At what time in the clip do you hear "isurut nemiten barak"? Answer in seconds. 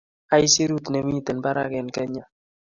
0.45-1.71